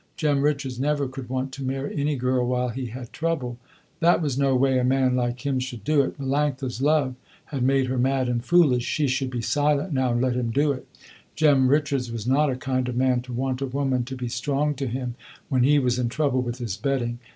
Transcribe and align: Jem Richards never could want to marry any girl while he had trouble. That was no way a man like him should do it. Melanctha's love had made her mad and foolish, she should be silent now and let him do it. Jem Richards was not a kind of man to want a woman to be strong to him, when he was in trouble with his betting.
Jem 0.17 0.41
Richards 0.41 0.79
never 0.79 1.07
could 1.07 1.29
want 1.29 1.51
to 1.51 1.63
marry 1.63 1.95
any 1.95 2.15
girl 2.15 2.47
while 2.47 2.69
he 2.69 2.87
had 2.87 3.13
trouble. 3.13 3.59
That 3.99 4.19
was 4.19 4.35
no 4.35 4.55
way 4.55 4.79
a 4.79 4.83
man 4.83 5.15
like 5.15 5.45
him 5.45 5.59
should 5.59 5.83
do 5.83 6.01
it. 6.01 6.19
Melanctha's 6.19 6.81
love 6.81 7.13
had 7.45 7.61
made 7.61 7.85
her 7.85 7.99
mad 7.99 8.27
and 8.27 8.43
foolish, 8.43 8.83
she 8.83 9.07
should 9.07 9.29
be 9.29 9.43
silent 9.43 9.93
now 9.93 10.11
and 10.13 10.19
let 10.19 10.33
him 10.35 10.49
do 10.49 10.71
it. 10.71 10.87
Jem 11.35 11.67
Richards 11.67 12.11
was 12.11 12.25
not 12.25 12.49
a 12.49 12.55
kind 12.55 12.89
of 12.89 12.95
man 12.97 13.21
to 13.21 13.31
want 13.31 13.61
a 13.61 13.67
woman 13.67 14.03
to 14.05 14.15
be 14.15 14.27
strong 14.27 14.73
to 14.73 14.87
him, 14.87 15.13
when 15.49 15.61
he 15.61 15.77
was 15.77 15.99
in 15.99 16.09
trouble 16.09 16.41
with 16.41 16.57
his 16.57 16.77
betting. 16.77 17.19